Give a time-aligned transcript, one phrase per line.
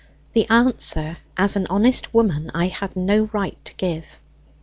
[0.33, 4.17] That answer, as an honest woman, I had no right to give.